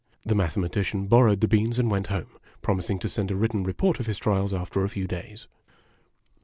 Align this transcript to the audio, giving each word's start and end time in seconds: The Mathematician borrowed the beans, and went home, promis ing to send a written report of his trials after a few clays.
The 0.25 0.33
Mathematician 0.33 1.05
borrowed 1.05 1.41
the 1.41 1.47
beans, 1.47 1.77
and 1.77 1.91
went 1.91 2.07
home, 2.07 2.39
promis 2.63 2.89
ing 2.89 2.97
to 2.97 3.07
send 3.07 3.29
a 3.29 3.35
written 3.35 3.63
report 3.63 3.99
of 3.99 4.07
his 4.07 4.17
trials 4.17 4.51
after 4.51 4.83
a 4.83 4.89
few 4.89 5.07
clays. 5.07 5.47